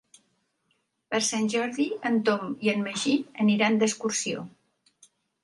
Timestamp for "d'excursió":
3.85-4.49